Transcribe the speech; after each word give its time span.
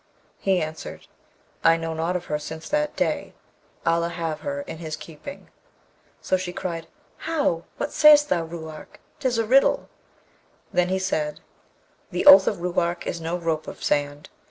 He 0.39 0.59
answered, 0.63 1.05
'I 1.63 1.77
know 1.77 1.93
nought 1.93 2.15
of 2.15 2.25
her 2.25 2.39
since 2.39 2.67
that 2.69 2.95
day. 2.95 3.35
Allah 3.85 4.09
have 4.09 4.39
her 4.39 4.61
in 4.63 4.79
his 4.79 4.95
keeping!' 4.95 5.51
So 6.23 6.37
she 6.37 6.51
cried, 6.51 6.87
'How? 7.17 7.65
What 7.77 7.91
say'st 7.91 8.27
thou, 8.29 8.45
Ruark? 8.45 8.99
'tis 9.19 9.37
a 9.37 9.45
riddle.' 9.45 9.89
Then 10.73 10.89
he, 10.89 10.97
'The 10.97 12.25
oath 12.25 12.47
of 12.47 12.61
Ruark 12.61 13.05
is 13.05 13.21
no 13.21 13.37
rope 13.37 13.67
of 13.67 13.83
sand! 13.83 14.31